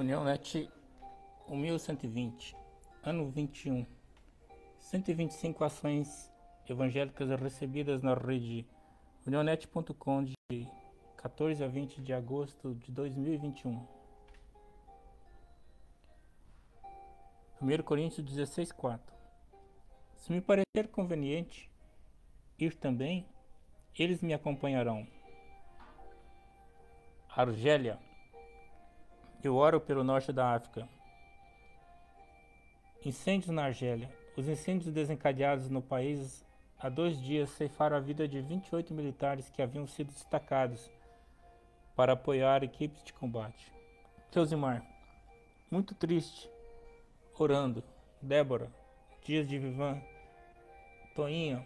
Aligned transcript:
União 0.00 0.24
Net 0.24 0.66
1120, 1.46 2.56
ano 3.02 3.30
21. 3.30 3.84
125 4.78 5.62
ações 5.62 6.32
evangélicas 6.66 7.28
recebidas 7.38 8.00
na 8.00 8.14
rede 8.14 8.66
unionet.com 9.26 10.24
de 10.24 10.66
14 11.18 11.62
a 11.62 11.68
20 11.68 12.00
de 12.00 12.14
agosto 12.14 12.74
de 12.76 12.90
2021. 12.92 13.86
1 17.60 17.82
Coríntios 17.82 18.24
16, 18.24 18.72
4 18.72 19.14
Se 20.14 20.32
me 20.32 20.40
parecer 20.40 20.88
conveniente 20.90 21.70
ir 22.58 22.74
também, 22.74 23.28
eles 23.98 24.22
me 24.22 24.32
acompanharão. 24.32 25.06
Argélia 27.28 28.00
eu 29.48 29.56
oro 29.56 29.80
pelo 29.80 30.04
norte 30.04 30.32
da 30.32 30.54
África. 30.54 30.88
Incêndios 33.04 33.50
na 33.50 33.64
Argélia. 33.64 34.10
Os 34.36 34.48
incêndios 34.48 34.92
desencadeados 34.92 35.68
no 35.68 35.82
país 35.82 36.44
há 36.78 36.88
dois 36.88 37.20
dias 37.20 37.50
ceifaram 37.50 37.96
a 37.96 38.00
vida 38.00 38.28
de 38.28 38.40
28 38.40 38.94
militares 38.94 39.48
que 39.50 39.62
haviam 39.62 39.86
sido 39.86 40.12
destacados 40.12 40.90
para 41.96 42.12
apoiar 42.12 42.62
equipes 42.62 43.02
de 43.02 43.12
combate. 43.12 43.72
Cleusimar, 44.30 44.84
muito 45.70 45.94
triste, 45.94 46.48
orando. 47.38 47.82
Débora, 48.22 48.70
Dias 49.24 49.48
de 49.48 49.58
Vivan, 49.58 49.98
Toinha, 51.14 51.64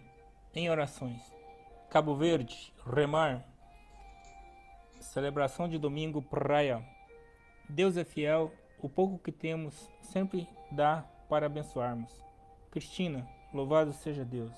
em 0.53 0.69
orações. 0.69 1.21
Cabo 1.89 2.15
Verde, 2.15 2.73
Remar, 2.85 3.45
celebração 5.01 5.67
de 5.67 5.77
domingo, 5.77 6.21
praia. 6.21 6.81
Deus 7.69 7.97
é 7.97 8.03
fiel, 8.03 8.51
o 8.79 8.87
pouco 8.87 9.17
que 9.17 9.31
temos 9.31 9.89
sempre 10.01 10.47
dá 10.71 11.03
para 11.27 11.47
abençoarmos. 11.47 12.11
Cristina, 12.69 13.27
louvado 13.53 13.91
seja 13.91 14.23
Deus. 14.23 14.53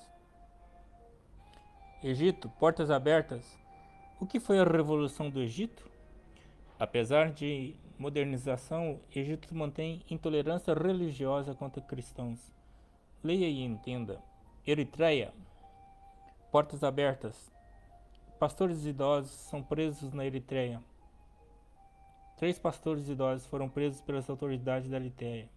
Egito, 2.02 2.48
portas 2.60 2.90
abertas. 2.90 3.58
O 4.20 4.26
que 4.26 4.38
foi 4.38 4.58
a 4.58 4.64
revolução 4.64 5.30
do 5.30 5.40
Egito? 5.40 5.88
Apesar 6.78 7.32
de 7.32 7.74
modernização, 7.98 9.00
Egito 9.14 9.52
mantém 9.54 10.04
intolerância 10.10 10.74
religiosa 10.74 11.54
contra 11.54 11.82
cristãos. 11.82 12.52
Leia 13.24 13.48
e 13.48 13.64
entenda. 13.64 14.22
Eritreia, 14.66 15.32
portas 16.52 16.84
abertas. 16.84 17.50
Pastores 18.38 18.84
idosos 18.84 19.32
são 19.32 19.62
presos 19.62 20.12
na 20.12 20.24
Eritreia. 20.24 20.80
Três 22.38 22.56
pastores 22.56 23.08
idosos 23.08 23.46
foram 23.48 23.68
presos 23.68 24.00
pelas 24.00 24.30
autoridades 24.30 24.88
da 24.88 24.98
Litéia. 24.98 25.50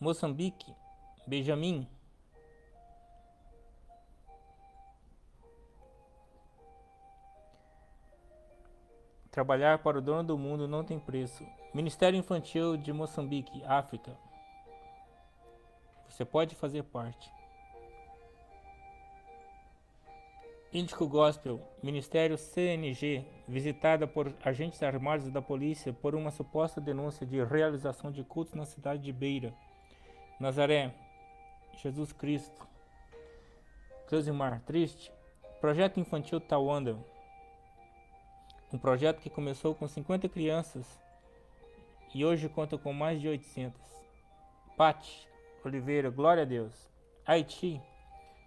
Moçambique, 0.00 0.74
Benjamin. 1.26 1.86
Trabalhar 9.30 9.78
para 9.80 9.98
o 9.98 10.00
dono 10.00 10.24
do 10.24 10.38
mundo 10.38 10.66
não 10.66 10.82
tem 10.82 10.98
preço. 10.98 11.46
Ministério 11.74 12.18
Infantil 12.18 12.78
de 12.78 12.90
Moçambique, 12.90 13.62
África. 13.64 14.16
Você 16.08 16.24
pode 16.24 16.54
fazer 16.54 16.82
parte. 16.84 17.30
Índico 20.70 21.08
Gospel, 21.08 21.62
Ministério 21.82 22.36
CNG, 22.36 23.24
visitada 23.48 24.06
por 24.06 24.34
agentes 24.44 24.82
armados 24.82 25.30
da 25.30 25.40
polícia 25.40 25.94
por 25.94 26.14
uma 26.14 26.30
suposta 26.30 26.78
denúncia 26.78 27.26
de 27.26 27.42
realização 27.42 28.12
de 28.12 28.22
cultos 28.22 28.52
na 28.52 28.66
cidade 28.66 29.02
de 29.02 29.10
Beira. 29.10 29.54
Nazaré, 30.38 30.94
Jesus 31.82 32.12
Cristo. 32.12 32.68
Cleusimar, 34.08 34.60
triste. 34.66 35.10
Projeto 35.58 36.00
Infantil 36.00 36.38
Tawanda. 36.38 36.98
Um 38.70 38.76
projeto 38.76 39.22
que 39.22 39.30
começou 39.30 39.74
com 39.74 39.88
50 39.88 40.28
crianças 40.28 41.00
e 42.14 42.26
hoje 42.26 42.46
conta 42.46 42.76
com 42.76 42.92
mais 42.92 43.18
de 43.18 43.26
800. 43.26 43.80
Pati, 44.76 45.26
Oliveira, 45.64 46.10
glória 46.10 46.42
a 46.42 46.46
Deus. 46.46 46.74
Haiti, 47.24 47.80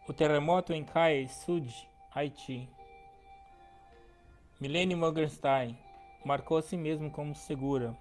o 0.08 0.14
terremoto 0.14 0.72
em 0.72 0.84
Caia 0.84 1.28
Sud 1.28 1.90
Haiti. 2.14 2.70
Milene 4.60 4.96
Morgenstein 4.96 5.78
marcou 6.26 6.58
a 6.58 6.62
si 6.62 6.76
mesmo 6.76 7.10
como 7.10 7.34
segura. 7.34 7.98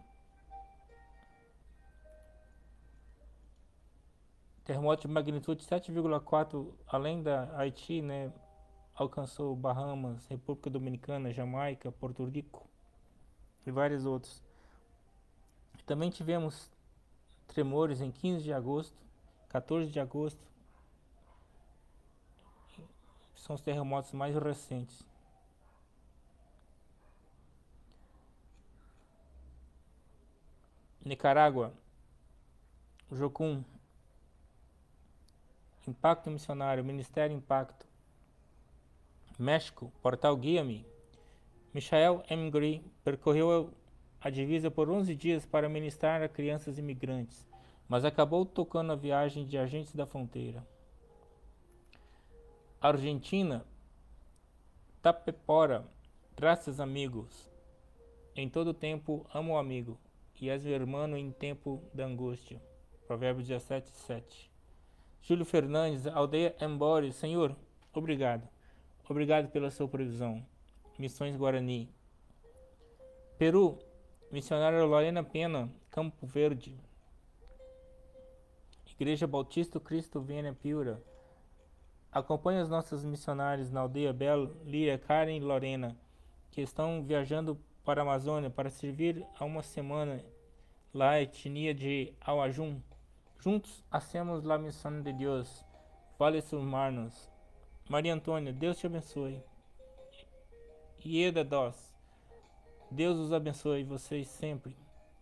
Terremoto 4.64 5.06
de 5.06 5.14
magnitude 5.14 5.64
7,4 5.64 6.74
além 6.88 7.22
da 7.22 7.56
Haiti, 7.56 8.02
né, 8.02 8.32
alcançou 8.94 9.54
Bahamas, 9.54 10.26
República 10.26 10.68
Dominicana, 10.68 11.32
Jamaica, 11.32 11.92
Porto 11.92 12.24
Rico 12.24 12.68
e 13.64 13.70
vários 13.70 14.04
outros. 14.04 14.42
Também 15.86 16.10
tivemos 16.10 16.70
tremores 17.46 18.00
em 18.00 18.10
15 18.10 18.42
de 18.42 18.52
agosto, 18.52 18.96
14 19.48 19.90
de 19.90 20.00
agosto, 20.00 20.40
são 23.40 23.56
os 23.56 23.62
terremotos 23.62 24.12
mais 24.12 24.36
recentes. 24.36 25.02
Nicarágua, 31.02 31.72
Jocum, 33.10 33.64
Impacto 35.88 36.30
Missionário, 36.30 36.84
Ministério 36.84 37.34
Impacto. 37.34 37.86
México, 39.38 39.90
Portal 40.02 40.36
Guia-me. 40.36 40.86
Michael 41.72 42.22
M. 42.28 42.50
Gray 42.50 42.84
percorreu 43.02 43.72
a 44.20 44.28
divisa 44.28 44.70
por 44.70 44.90
11 44.90 45.14
dias 45.14 45.46
para 45.46 45.68
ministrar 45.68 46.22
a 46.22 46.28
crianças 46.28 46.76
imigrantes, 46.76 47.48
mas 47.88 48.04
acabou 48.04 48.44
tocando 48.44 48.92
a 48.92 48.96
viagem 48.96 49.46
de 49.46 49.56
agentes 49.56 49.94
da 49.94 50.04
fronteira. 50.04 50.62
Argentina, 52.82 53.62
Tapepora, 55.02 55.86
graças 56.34 56.80
amigos. 56.80 57.50
Em 58.34 58.48
todo 58.48 58.72
tempo 58.72 59.26
amo 59.34 59.52
o 59.52 59.58
amigo, 59.58 59.98
e 60.40 60.48
és 60.48 60.64
meu 60.64 60.72
irmão 60.72 61.14
em 61.14 61.30
tempo 61.30 61.84
da 61.92 62.06
angústia. 62.06 62.58
Provérbios 63.06 63.46
17, 63.46 63.90
7. 63.90 64.50
Júlio 65.20 65.44
Fernandes, 65.44 66.06
aldeia 66.06 66.56
Embore, 66.58 67.12
Senhor, 67.12 67.54
obrigado. 67.92 68.48
Obrigado 69.06 69.50
pela 69.50 69.70
sua 69.70 69.86
provisão. 69.86 70.42
Missões 70.98 71.36
Guarani. 71.36 71.86
Peru, 73.36 73.78
missionária 74.32 74.82
Lorena 74.86 75.22
Pena, 75.22 75.70
Campo 75.90 76.26
Verde. 76.26 76.74
Igreja 78.86 79.26
Bautista 79.26 79.78
Cristo 79.78 80.18
Vênia 80.18 80.54
Piura. 80.54 81.09
Acompanhe 82.12 82.60
os 82.60 82.68
nossos 82.68 83.04
missionários 83.04 83.70
na 83.70 83.80
aldeia 83.80 84.12
Belo, 84.12 84.56
Líria, 84.64 84.98
Karen 84.98 85.36
e 85.36 85.40
Lorena, 85.40 85.96
que 86.50 86.60
estão 86.60 87.04
viajando 87.04 87.56
para 87.84 88.00
a 88.00 88.02
Amazônia 88.02 88.50
para 88.50 88.68
servir 88.68 89.24
há 89.38 89.44
uma 89.44 89.62
semana 89.62 90.20
lá 90.92 91.10
a 91.10 91.22
etnia 91.22 91.72
de 91.72 92.12
Awajum. 92.20 92.80
Juntos 93.38 93.84
hacemos 93.90 94.44
la 94.44 94.58
missão 94.58 95.00
de 95.00 95.12
Deus. 95.12 95.64
Vale 96.18 96.42
sumarnos. 96.42 97.30
Maria 97.88 98.12
Antônia, 98.12 98.52
Deus 98.52 98.78
te 98.78 98.86
abençoe. 98.86 99.42
Ieda 101.04 101.42
Dos, 101.42 101.94
Deus 102.90 103.16
os 103.18 103.32
abençoe 103.32 103.84
vocês 103.84 104.28
sempre. 104.28 104.76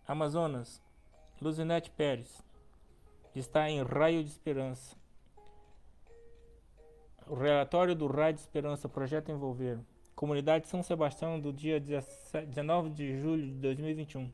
Amazonas, 0.07 0.81
Luzinete 1.39 1.89
Pérez, 1.91 2.43
está 3.33 3.69
em 3.69 3.81
Raio 3.83 4.23
de 4.23 4.29
Esperança. 4.29 4.97
O 7.29 7.35
relatório 7.35 7.93
do 7.93 8.07
de 8.07 8.39
Esperança, 8.39 8.89
projeto 8.89 9.31
envolver. 9.31 9.77
Comunidade 10.15 10.67
São 10.67 10.81
Sebastião 10.81 11.39
do 11.39 11.53
dia 11.53 11.79
19 11.79 12.89
de 12.89 13.21
julho 13.21 13.45
de 13.45 13.53
2021. 13.53 14.31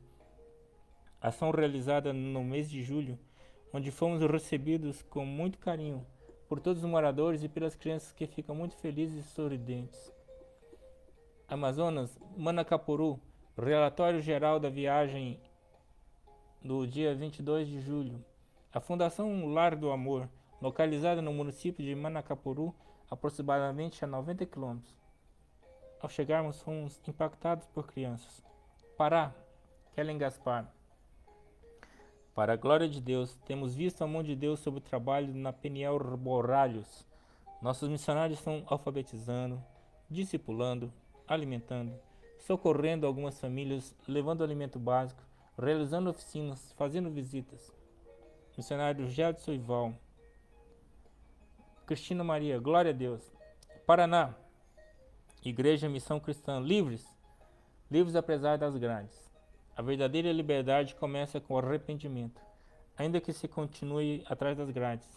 Ação 1.19 1.51
realizada 1.51 2.13
no 2.13 2.41
mês 2.41 2.69
de 2.69 2.81
julho, 2.81 3.19
onde 3.73 3.91
fomos 3.91 4.21
recebidos 4.21 5.01
com 5.01 5.25
muito 5.25 5.59
carinho 5.59 6.07
por 6.47 6.61
todos 6.61 6.85
os 6.85 6.89
moradores 6.89 7.43
e 7.43 7.49
pelas 7.49 7.75
crianças 7.75 8.13
que 8.13 8.25
ficam 8.25 8.55
muito 8.55 8.77
felizes 8.77 9.25
e 9.25 9.29
sorridentes. 9.29 10.13
Amazonas, 11.49 12.17
Manacapuru, 12.37 13.19
relatório 13.57 14.21
geral 14.21 14.57
da 14.57 14.69
viagem 14.69 15.37
do 16.63 16.87
dia 16.87 17.13
22 17.13 17.67
de 17.67 17.81
julho. 17.81 18.23
A 18.71 18.79
Fundação 18.79 19.47
Lar 19.51 19.75
do 19.75 19.91
Amor 19.91 20.29
localizada 20.61 21.21
no 21.21 21.33
município 21.33 21.85
de 21.85 21.95
Manacapuru, 21.95 22.73
aproximadamente 23.09 24.03
a 24.03 24.07
90 24.07 24.45
quilômetros. 24.45 24.95
Ao 26.01 26.09
chegarmos, 26.09 26.61
fomos 26.61 27.01
impactados 27.07 27.67
por 27.67 27.87
crianças. 27.87 28.43
Pará, 28.97 29.33
Kellen 29.93 30.17
Gaspar. 30.17 30.71
Para 32.33 32.53
a 32.53 32.57
glória 32.57 32.87
de 32.87 32.99
Deus, 32.99 33.37
temos 33.45 33.73
visto 33.73 34.03
a 34.03 34.07
mão 34.07 34.21
de 34.21 34.35
Deus 34.35 34.59
sobre 34.59 34.79
o 34.79 34.83
trabalho 34.83 35.33
na 35.33 35.53
Peniel 35.53 35.97
Borralhos. 36.17 37.05
Nossos 37.61 37.87
missionários 37.87 38.39
estão 38.39 38.63
alfabetizando, 38.67 39.63
discipulando, 40.09 40.91
alimentando, 41.27 41.97
socorrendo 42.37 43.07
algumas 43.07 43.39
famílias, 43.39 43.95
levando 44.07 44.43
alimento 44.43 44.77
básico, 44.77 45.23
realizando 45.57 46.09
oficinas, 46.09 46.73
fazendo 46.73 47.09
visitas. 47.09 47.73
Missionário 48.57 49.09
Gelson 49.09 49.53
Ival. 49.53 49.93
Cristina 51.85 52.23
Maria, 52.23 52.57
glória 52.57 52.89
a 52.89 52.93
Deus. 52.93 53.21
Paraná, 53.85 54.33
Igreja 55.43 55.87
Missão 55.87 56.19
Cristã, 56.19 56.59
livres, 56.59 57.05
livres 57.91 58.15
apesar 58.15 58.57
das 58.57 58.75
grades. 58.75 59.15
A 59.77 59.83
verdadeira 59.83 60.31
liberdade 60.31 60.95
começa 60.95 61.39
com 61.39 61.55
arrependimento, 61.55 62.41
ainda 62.97 63.21
que 63.21 63.31
se 63.31 63.47
continue 63.47 64.23
atrás 64.25 64.57
das 64.57 64.71
grades. 64.71 65.07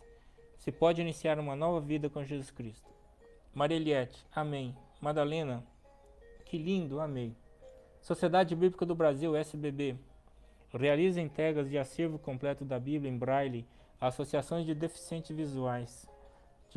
Se 0.58 0.70
pode 0.70 1.00
iniciar 1.00 1.38
uma 1.38 1.56
nova 1.56 1.80
vida 1.80 2.10
com 2.10 2.22
Jesus 2.22 2.50
Cristo. 2.50 2.86
Maria 3.54 3.78
Eliette, 3.78 4.22
amém. 4.34 4.76
Madalena, 5.00 5.64
que 6.44 6.58
lindo, 6.58 7.00
amém. 7.00 7.34
Sociedade 8.02 8.54
Bíblica 8.54 8.84
do 8.84 8.94
Brasil, 8.94 9.34
SBB, 9.34 9.96
realiza 10.74 11.18
entregas 11.18 11.70
de 11.70 11.78
acervo 11.78 12.18
completo 12.18 12.62
da 12.62 12.78
Bíblia 12.78 13.10
em 13.10 13.16
braille 13.16 13.66
a 13.98 14.08
associações 14.08 14.66
de 14.66 14.74
deficientes 14.74 15.34
visuais 15.34 16.06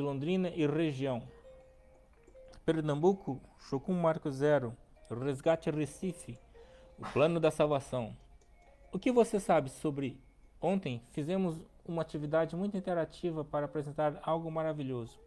de 0.01 0.05
Londrina 0.05 0.49
e 0.49 0.65
região. 0.65 1.21
Pernambuco, 2.65 3.39
Chocum 3.59 3.93
Marco 3.93 4.31
Zero, 4.31 4.75
Resgate 5.11 5.69
Recife, 5.69 6.39
o 6.97 7.03
Plano 7.13 7.39
da 7.39 7.51
Salvação. 7.51 8.17
O 8.91 8.97
que 8.97 9.11
você 9.11 9.39
sabe 9.39 9.69
sobre 9.69 10.19
ontem? 10.59 11.03
Fizemos 11.11 11.55
uma 11.85 12.01
atividade 12.01 12.55
muito 12.55 12.75
interativa 12.75 13.45
para 13.45 13.67
apresentar 13.67 14.19
algo 14.23 14.49
maravilhoso. 14.49 15.19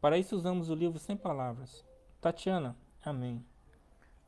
Para 0.00 0.16
isso 0.16 0.36
usamos 0.36 0.70
o 0.70 0.74
livro 0.74 1.00
Sem 1.00 1.16
Palavras. 1.16 1.84
Tatiana, 2.20 2.76
amém. 3.04 3.44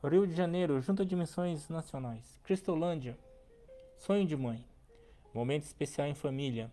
Rio 0.03 0.27
de 0.27 0.35
Janeiro, 0.35 0.81
Junta 0.81 1.05
de 1.05 1.15
Missões 1.15 1.69
Nacionais. 1.69 2.37
Cristolândia, 2.43 3.17
Sonho 3.97 4.27
de 4.27 4.35
Mãe. 4.35 4.65
Momento 5.33 5.63
especial 5.63 6.05
em 6.07 6.13
família. 6.13 6.69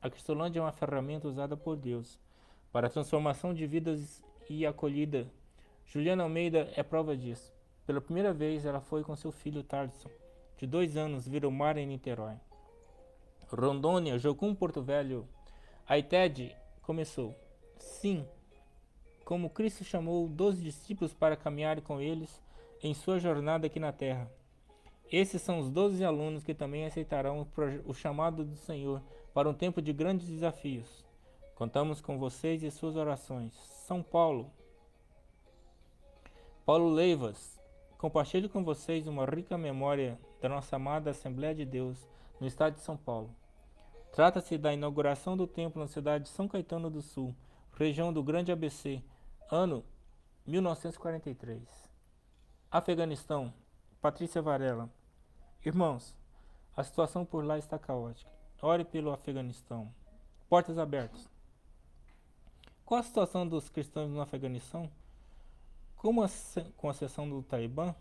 A 0.00 0.10
Cristolândia 0.10 0.58
é 0.58 0.62
uma 0.62 0.72
ferramenta 0.72 1.28
usada 1.28 1.56
por 1.56 1.76
Deus 1.76 2.20
para 2.72 2.86
a 2.86 2.90
transformação 2.90 3.52
de 3.52 3.66
vidas 3.66 4.22
e 4.48 4.66
acolhida. 4.66 5.30
Juliana 5.84 6.22
Almeida 6.22 6.72
é 6.74 6.82
prova 6.82 7.16
disso. 7.16 7.52
Pela 7.86 8.00
primeira 8.00 8.32
vez, 8.32 8.64
ela 8.64 8.80
foi 8.80 9.04
com 9.04 9.14
seu 9.14 9.30
filho 9.30 9.62
Tarson, 9.62 10.08
de 10.56 10.66
dois 10.66 10.96
anos, 10.96 11.28
vir 11.28 11.44
ao 11.44 11.50
mar 11.50 11.76
em 11.76 11.86
Niterói. 11.86 12.36
Rondônia, 13.48 14.18
Jocum 14.18 14.54
Porto 14.54 14.80
Velho. 14.80 15.28
A 15.86 15.98
ITED 15.98 16.56
começou. 16.80 17.34
Sim, 17.76 18.24
como 19.24 19.50
Cristo 19.50 19.84
chamou 19.84 20.28
doze 20.28 20.62
discípulos 20.62 21.12
para 21.12 21.36
caminhar 21.36 21.80
com 21.82 22.00
eles 22.00 22.42
em 22.82 22.94
sua 22.94 23.18
jornada 23.18 23.66
aqui 23.66 23.78
na 23.78 23.92
terra. 23.92 24.30
Esses 25.10 25.42
são 25.42 25.58
os 25.58 25.70
doze 25.70 26.02
alunos 26.04 26.42
que 26.42 26.54
também 26.54 26.86
aceitarão 26.86 27.46
o 27.84 27.92
chamado 27.92 28.44
do 28.44 28.56
Senhor 28.56 29.02
para 29.34 29.48
um 29.48 29.54
tempo 29.54 29.82
de 29.82 29.92
grandes 29.92 30.28
desafios. 30.28 31.04
Contamos 31.62 32.00
com 32.00 32.18
vocês 32.18 32.64
e 32.64 32.72
suas 32.72 32.96
orações. 32.96 33.54
São 33.86 34.02
Paulo. 34.02 34.50
Paulo 36.66 36.90
Leivas. 36.90 37.56
Compartilho 37.96 38.48
com 38.48 38.64
vocês 38.64 39.06
uma 39.06 39.24
rica 39.24 39.56
memória 39.56 40.18
da 40.40 40.48
nossa 40.48 40.74
amada 40.74 41.10
Assembleia 41.10 41.54
de 41.54 41.64
Deus 41.64 42.08
no 42.40 42.48
estado 42.48 42.74
de 42.74 42.80
São 42.80 42.96
Paulo. 42.96 43.30
Trata-se 44.10 44.58
da 44.58 44.74
inauguração 44.74 45.36
do 45.36 45.46
templo 45.46 45.80
na 45.80 45.86
cidade 45.86 46.24
de 46.24 46.30
São 46.30 46.48
Caetano 46.48 46.90
do 46.90 47.00
Sul, 47.00 47.32
região 47.78 48.12
do 48.12 48.24
Grande 48.24 48.50
ABC, 48.50 49.00
ano 49.48 49.84
1943. 50.44 51.62
Afeganistão. 52.72 53.54
Patrícia 54.00 54.42
Varela. 54.42 54.90
Irmãos, 55.64 56.12
a 56.76 56.82
situação 56.82 57.24
por 57.24 57.44
lá 57.44 57.56
está 57.56 57.78
caótica. 57.78 58.32
Ore 58.60 58.84
pelo 58.84 59.12
Afeganistão. 59.12 59.94
Portas 60.48 60.76
abertas. 60.76 61.31
Qual 62.84 63.00
a 63.00 63.02
situação 63.02 63.46
dos 63.46 63.68
cristãos 63.68 64.10
no 64.10 64.20
Afeganistão? 64.20 64.90
Como 65.96 66.22
a, 66.22 66.28
com 66.76 66.88
a 66.88 66.94
seção 66.94 67.28
do 67.28 67.42
Talibã? 67.42 67.94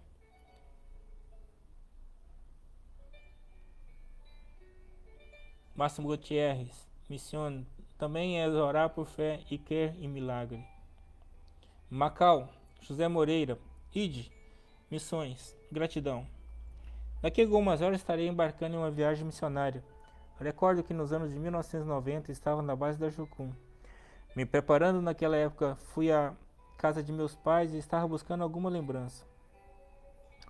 Máximo 5.76 6.08
Gutierrez, 6.08 6.88
missione, 7.10 7.66
também 7.98 8.42
é 8.42 8.48
orar 8.48 8.90
por 8.90 9.06
fé 9.06 9.42
e 9.50 9.58
crer 9.58 9.96
em 10.04 10.08
milagre. 10.08 10.64
Macau, 11.90 12.50
José 12.82 13.08
Moreira, 13.08 13.58
Ide, 13.94 14.32
missões, 14.90 15.56
gratidão. 15.70 16.26
Daqui 17.22 17.42
a 17.42 17.44
algumas 17.44 17.82
horas 17.82 18.00
estarei 18.00 18.28
embarcando 18.28 18.76
em 18.76 18.80
uma 18.80 18.90
viagem 18.90 19.26
missionária. 19.26 19.84
Recordo 20.40 20.82
que 20.82 20.94
nos 20.94 21.12
anos 21.12 21.30
de 21.30 21.38
1990 21.38 22.32
estava 22.32 22.62
na 22.62 22.76
base 22.76 22.98
da 22.98 23.10
Jucum. 23.10 23.52
Me 24.36 24.46
preparando 24.46 25.02
naquela 25.02 25.36
época, 25.36 25.76
fui 25.76 26.12
à 26.12 26.34
casa 26.78 27.04
de 27.04 27.12
meus 27.12 27.36
pais 27.36 27.74
e 27.74 27.78
estava 27.78 28.08
buscando 28.08 28.44
alguma 28.44 28.70
lembrança. 28.70 29.26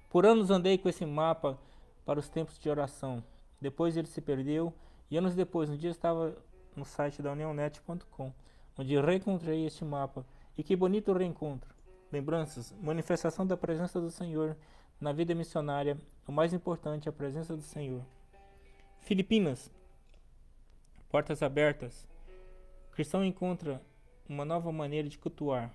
Por 0.10 0.26
anos 0.26 0.52
andei 0.52 0.78
com 0.78 0.88
esse 0.88 1.06
mapa 1.06 1.58
para 2.06 2.20
os 2.20 2.30
tempos 2.30 2.60
de 2.60 2.70
oração. 2.70 3.24
Depois 3.60 3.98
ele 3.98 4.08
se 4.08 4.22
perdeu 4.22 4.74
e 5.10 5.18
anos 5.18 5.36
depois, 5.36 5.70
um 5.70 5.76
dia 5.76 5.90
estava 5.90 6.38
no 6.76 6.86
site 6.86 7.22
da 7.22 7.32
unionet.com, 7.32 8.32
onde 8.78 9.00
reencontrei 9.00 9.66
este 9.66 9.84
mapa. 9.84 10.26
E 10.58 10.64
que 10.64 10.76
bonito 10.76 11.12
reencontro! 11.12 11.74
Lembranças, 12.12 12.76
manifestação 12.82 13.48
da 13.48 13.58
presença 13.58 14.00
do 14.00 14.12
Senhor 14.12 14.56
na 15.00 15.12
vida 15.12 15.34
missionária. 15.34 15.98
O 16.28 16.32
mais 16.32 16.54
importante, 16.54 17.10
a 17.10 17.12
presença 17.12 17.56
do 17.56 17.62
Senhor. 17.62 18.04
Filipinas, 19.00 19.72
portas 21.10 21.42
abertas. 21.42 22.11
O 22.92 22.94
cristão 22.94 23.24
encontra 23.24 23.82
uma 24.28 24.44
nova 24.44 24.70
maneira 24.70 25.08
de 25.08 25.18
cultuar. 25.18 25.74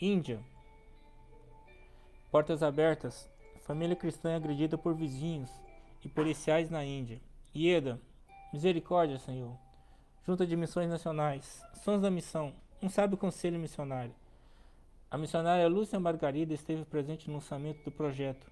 Índia. 0.00 0.40
Portas 2.30 2.62
abertas. 2.62 3.28
Família 3.62 3.96
cristã 3.96 4.30
é 4.30 4.36
agredida 4.36 4.78
por 4.78 4.94
vizinhos 4.94 5.50
e 6.04 6.08
policiais 6.08 6.70
na 6.70 6.84
Índia. 6.84 7.20
Ieda. 7.52 8.00
Misericórdia, 8.52 9.18
Senhor. 9.18 9.58
Junta 10.24 10.46
de 10.46 10.54
Missões 10.54 10.88
Nacionais. 10.88 11.64
Sons 11.82 12.00
da 12.00 12.12
Missão. 12.12 12.54
Um 12.80 12.88
sábio 12.88 13.18
conselho 13.18 13.58
missionário. 13.58 14.14
A 15.10 15.18
missionária 15.18 15.66
Lúcia 15.66 15.98
Margarida 15.98 16.54
esteve 16.54 16.84
presente 16.84 17.26
no 17.26 17.34
lançamento 17.34 17.82
do 17.82 17.90
projeto 17.90 18.48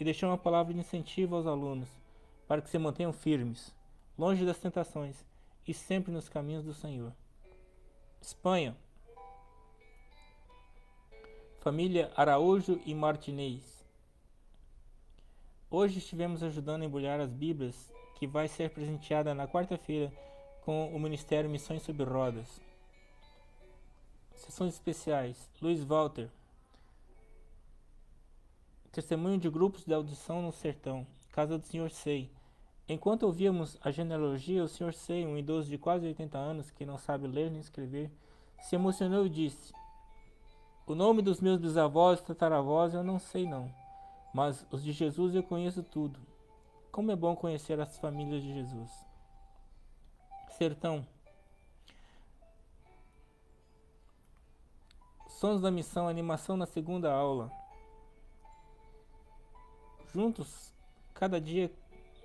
e 0.00 0.04
deixou 0.04 0.28
uma 0.28 0.36
palavra 0.36 0.74
de 0.74 0.80
incentivo 0.80 1.36
aos 1.36 1.46
alunos 1.46 1.88
para 2.48 2.60
que 2.60 2.68
se 2.68 2.76
mantenham 2.76 3.12
firmes, 3.12 3.72
longe 4.18 4.44
das 4.44 4.58
tentações 4.58 5.24
e 5.68 5.74
sempre 5.74 6.10
nos 6.10 6.30
caminhos 6.30 6.64
do 6.64 6.72
Senhor. 6.72 7.12
Espanha. 8.22 8.74
Família 11.60 12.10
Araújo 12.16 12.80
e 12.86 12.94
Martinez. 12.94 13.84
Hoje 15.70 15.98
estivemos 15.98 16.42
ajudando 16.42 16.82
a 16.82 16.86
embrulhar 16.86 17.20
as 17.20 17.30
Bíblias 17.30 17.92
que 18.14 18.26
vai 18.26 18.48
ser 18.48 18.70
presenteada 18.70 19.34
na 19.34 19.46
quarta-feira 19.46 20.10
com 20.62 20.88
o 20.94 20.98
Ministério 20.98 21.50
Missões 21.50 21.82
Sob 21.82 22.02
Rodas. 22.02 22.60
Sessões 24.34 24.72
especiais. 24.72 25.50
Luiz 25.60 25.84
Walter. 25.84 26.30
Testemunho 28.90 29.38
de 29.38 29.50
grupos 29.50 29.84
de 29.84 29.92
audição 29.92 30.40
no 30.40 30.50
sertão. 30.50 31.06
Casa 31.30 31.58
do 31.58 31.66
Senhor 31.66 31.90
Sei. 31.90 32.30
Enquanto 32.88 33.24
ouvíamos 33.24 33.76
a 33.82 33.90
genealogia, 33.90 34.64
o 34.64 34.68
Sr. 34.68 34.94
Sei, 34.94 35.26
um 35.26 35.36
idoso 35.36 35.68
de 35.68 35.76
quase 35.76 36.06
80 36.06 36.38
anos 36.38 36.70
que 36.70 36.86
não 36.86 36.96
sabe 36.96 37.26
ler 37.26 37.50
nem 37.50 37.60
escrever, 37.60 38.10
se 38.62 38.76
emocionou 38.76 39.26
e 39.26 39.28
disse: 39.28 39.74
O 40.86 40.94
nome 40.94 41.20
dos 41.20 41.38
meus 41.38 41.60
bisavós 41.60 42.18
e 42.18 42.22
tataravós 42.24 42.94
eu 42.94 43.04
não 43.04 43.18
sei 43.18 43.46
não, 43.46 43.70
mas 44.32 44.66
os 44.70 44.82
de 44.82 44.92
Jesus 44.92 45.34
eu 45.34 45.42
conheço 45.42 45.82
tudo. 45.82 46.18
Como 46.90 47.12
é 47.12 47.16
bom 47.16 47.36
conhecer 47.36 47.78
as 47.78 47.98
famílias 47.98 48.42
de 48.42 48.54
Jesus. 48.54 48.90
Sertão. 50.56 51.06
Sons 55.28 55.60
da 55.60 55.70
missão, 55.70 56.08
animação 56.08 56.56
na 56.56 56.66
segunda 56.66 57.12
aula. 57.12 57.52
Juntos, 60.12 60.72
cada 61.12 61.38
dia 61.38 61.70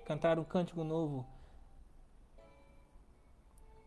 cantaram 0.04 0.42
um 0.42 0.44
cântico 0.44 0.84
novo. 0.84 1.26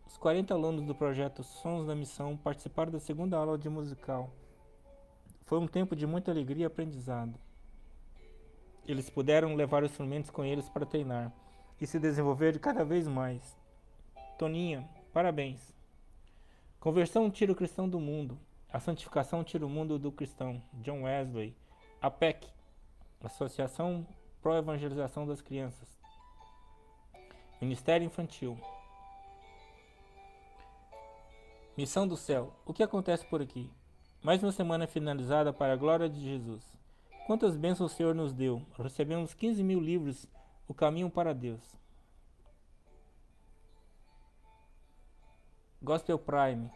Os 0.06 0.18
40 0.18 0.54
alunos 0.54 0.86
do 0.86 0.96
projeto 0.96 1.44
Sons 1.44 1.86
da 1.86 1.96
Missão 1.96 2.36
participaram 2.36 2.92
da 2.92 3.00
segunda 3.00 3.38
aula 3.38 3.58
de 3.58 3.70
musical. 3.70 4.32
Foi 5.46 5.60
um 5.60 5.68
tempo 5.68 5.96
de 5.96 6.08
muita 6.08 6.32
alegria 6.32 6.64
e 6.64 6.66
aprendizado. 6.66 7.40
Eles 8.86 9.10
puderam 9.10 9.56
levar 9.56 9.84
os 9.84 9.92
instrumentos 9.92 10.30
com 10.30 10.44
eles 10.44 10.68
para 10.70 10.86
treinar 10.86 11.32
e 11.80 11.86
se 11.86 12.00
desenvolver 12.00 12.60
cada 12.60 12.84
vez 12.84 13.08
mais. 13.08 13.58
Toninha, 14.38 14.90
parabéns. 15.14 15.74
Conversão 16.80 17.30
tira 17.30 17.52
o 17.52 17.56
cristão 17.56 17.88
do 17.88 18.00
mundo. 18.00 18.40
A 18.72 18.80
santificação 18.80 19.44
tira 19.44 19.66
o 19.66 19.70
mundo 19.70 20.00
do 20.00 20.12
cristão. 20.12 20.62
John 20.74 21.04
Wesley. 21.04 21.56
APEC, 22.02 22.48
Associação 23.24 24.06
Pro 24.42 24.56
Evangelização 24.56 25.26
das 25.26 25.42
Crianças. 25.42 25.97
Ministério 27.60 28.06
Infantil. 28.06 28.56
Missão 31.76 32.08
do 32.08 32.16
céu. 32.16 32.54
O 32.66 32.74
que 32.74 32.84
acontece 32.84 33.26
por 33.26 33.42
aqui? 33.42 33.68
Mais 34.22 34.44
uma 34.44 34.52
semana 34.52 34.86
finalizada 34.86 35.52
para 35.52 35.74
a 35.74 35.76
glória 35.76 36.08
de 36.08 36.20
Jesus. 36.20 36.64
Quantas 37.26 37.56
bênçãos 37.56 37.92
o 37.92 37.96
Senhor 37.96 38.14
nos 38.14 38.32
deu? 38.32 38.62
Recebemos 38.78 39.34
15 39.34 39.64
mil 39.64 39.80
livros, 39.80 40.28
O 40.68 40.74
Caminho 40.74 41.10
para 41.10 41.34
Deus. 41.34 41.62
Gospel 45.82 46.20
Prime. 46.20 46.70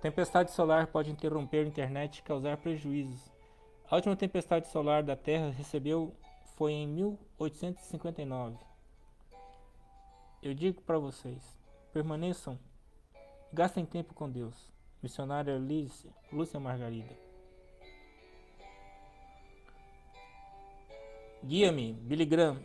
Tempestade 0.00 0.50
solar 0.52 0.86
pode 0.86 1.10
interromper 1.10 1.66
a 1.66 1.68
internet 1.68 2.18
e 2.18 2.22
causar 2.22 2.56
prejuízos. 2.56 3.30
A 3.90 3.96
última 3.96 4.16
tempestade 4.16 4.66
solar 4.68 5.02
da 5.02 5.14
Terra 5.14 5.50
recebeu 5.50 6.16
foi 6.56 6.72
em 6.72 6.86
1859. 6.86 8.71
Eu 10.42 10.54
digo 10.54 10.82
para 10.82 10.98
vocês, 10.98 11.40
permaneçam, 11.92 12.58
gastem 13.52 13.86
tempo 13.86 14.12
com 14.12 14.28
Deus. 14.28 14.72
Missionária 15.00 15.56
Liz, 15.56 16.04
Lúcia 16.32 16.58
Margarida. 16.58 17.16
Guia-me, 21.44 21.92
Billy 21.92 22.24
Graham. 22.24 22.60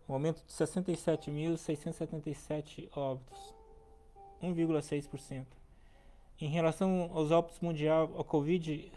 Um 0.07 0.13
aumento 0.13 0.45
de 0.45 0.53
67.677 0.53 2.87
óbitos. 2.95 3.55
1,6%. 4.43 5.47
Em 6.39 6.49
relação 6.49 7.09
aos 7.11 7.31
óbitos 7.31 7.59
mundial, 7.61 8.11
a 8.19 8.23
Covid 8.23 8.91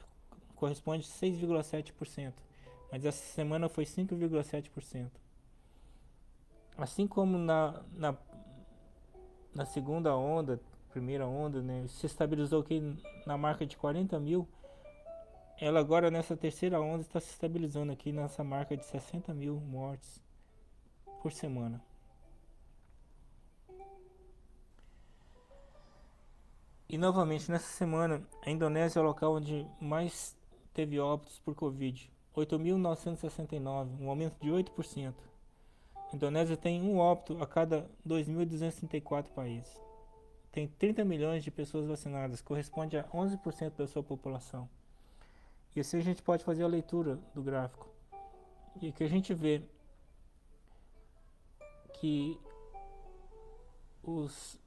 corresponde 0.54 1.06
a 1.06 1.26
6,7% 1.26 2.45
mas 2.96 3.04
essa 3.04 3.34
semana 3.34 3.68
foi 3.68 3.84
5,7%. 3.84 5.10
Assim 6.78 7.06
como 7.06 7.36
na, 7.36 7.84
na, 7.92 8.16
na 9.54 9.66
segunda 9.66 10.16
onda, 10.16 10.58
primeira 10.88 11.26
onda, 11.26 11.60
né, 11.60 11.86
se 11.88 12.06
estabilizou 12.06 12.62
aqui 12.62 12.96
na 13.26 13.36
marca 13.36 13.66
de 13.66 13.76
40 13.76 14.18
mil, 14.18 14.48
ela 15.60 15.78
agora 15.78 16.10
nessa 16.10 16.34
terceira 16.34 16.80
onda 16.80 17.02
está 17.02 17.20
se 17.20 17.30
estabilizando 17.32 17.92
aqui 17.92 18.12
nessa 18.12 18.42
marca 18.42 18.74
de 18.74 18.86
60 18.86 19.34
mil 19.34 19.60
mortes 19.60 20.18
por 21.20 21.30
semana. 21.30 21.84
E 26.88 26.96
novamente 26.96 27.50
nessa 27.50 27.68
semana, 27.68 28.26
a 28.40 28.50
Indonésia 28.50 29.00
é 29.00 29.02
o 29.02 29.04
local 29.04 29.34
onde 29.34 29.66
mais 29.78 30.34
teve 30.72 30.98
óbitos 30.98 31.38
por 31.40 31.54
Covid. 31.54 32.15
8.969, 32.36 33.98
um 33.98 34.10
aumento 34.10 34.38
de 34.40 34.50
8%. 34.50 35.14
A 35.94 36.14
Indonésia 36.14 36.56
tem 36.56 36.82
um 36.82 36.98
óbito 36.98 37.42
a 37.42 37.46
cada 37.46 37.88
2.234 38.06 39.30
países. 39.30 39.80
Tem 40.52 40.68
30 40.68 41.04
milhões 41.04 41.42
de 41.42 41.50
pessoas 41.50 41.86
vacinadas, 41.86 42.40
corresponde 42.40 42.96
a 42.96 43.04
11% 43.04 43.76
da 43.76 43.86
sua 43.86 44.02
população. 44.02 44.68
E 45.74 45.80
assim 45.80 45.98
a 45.98 46.02
gente 46.02 46.22
pode 46.22 46.44
fazer 46.44 46.62
a 46.62 46.68
leitura 46.68 47.18
do 47.34 47.42
gráfico. 47.42 47.88
E 48.80 48.92
que 48.92 49.04
a 49.04 49.08
gente 49.08 49.34
vê 49.34 49.62
que 51.94 52.38
os, 54.02 54.58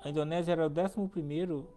a 0.00 0.08
Indonésia 0.08 0.52
era 0.52 0.66
o 0.66 0.70
11 0.70 1.68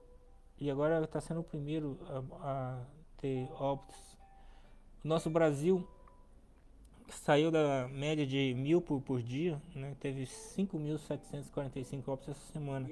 e 0.59 0.71
agora 0.71 1.03
está 1.03 1.19
sendo 1.19 1.41
o 1.41 1.43
primeiro 1.43 1.99
a, 2.41 2.77
a 2.77 2.85
ter 3.17 3.51
óbitos 3.59 4.06
nosso 5.03 5.29
Brasil 5.29 5.87
saiu 7.09 7.51
da 7.51 7.87
média 7.87 8.25
de 8.25 8.53
mil 8.53 8.81
por, 8.81 9.01
por 9.01 9.21
dia, 9.21 9.61
né? 9.73 9.95
teve 9.99 10.23
5.745 10.23 12.07
óbitos 12.07 12.29
essa 12.29 12.51
semana. 12.51 12.89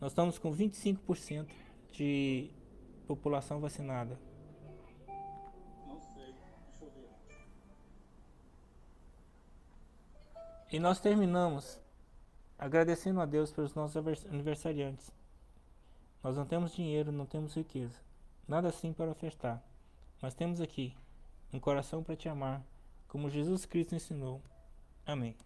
Nós 0.00 0.12
estamos 0.12 0.38
com 0.38 0.54
25% 0.54 1.46
de 1.92 2.50
população 3.06 3.60
vacinada. 3.60 4.18
E 10.72 10.80
nós 10.80 10.98
terminamos 10.98 11.78
agradecendo 12.58 13.20
a 13.20 13.26
Deus 13.26 13.52
pelos 13.52 13.74
nossos 13.74 13.96
aniversariantes. 14.26 15.12
Nós 16.22 16.36
não 16.36 16.46
temos 16.46 16.74
dinheiro, 16.74 17.12
não 17.12 17.26
temos 17.26 17.54
riqueza, 17.54 17.98
nada 18.48 18.68
assim 18.68 18.92
para 18.92 19.10
ofertar, 19.10 19.62
mas 20.20 20.34
temos 20.34 20.60
aqui 20.60 20.94
um 21.52 21.60
coração 21.60 22.02
para 22.02 22.16
te 22.16 22.28
amar, 22.28 22.64
como 23.06 23.28
Jesus 23.28 23.66
Cristo 23.66 23.94
ensinou. 23.94 24.42
Amém. 25.04 25.36